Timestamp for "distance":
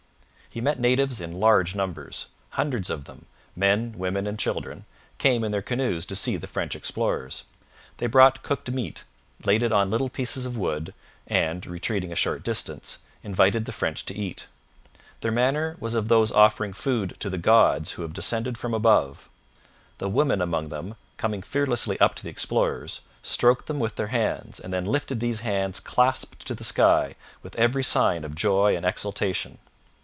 12.43-12.97